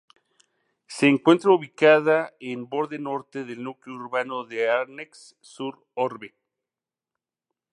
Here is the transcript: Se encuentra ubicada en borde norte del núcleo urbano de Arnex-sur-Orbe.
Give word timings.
Se 0.87 1.05
encuentra 1.07 1.51
ubicada 1.51 2.33
en 2.39 2.67
borde 2.67 2.97
norte 2.97 3.43
del 3.45 3.61
núcleo 3.61 3.97
urbano 3.97 4.43
de 4.45 4.67
Arnex-sur-Orbe. 4.67 6.33